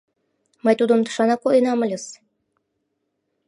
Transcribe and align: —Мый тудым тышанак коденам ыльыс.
—Мый 0.63 0.75
тудым 0.79 0.99
тышанак 1.05 1.39
коденам 1.41 1.79
ыльыс. 1.85 2.05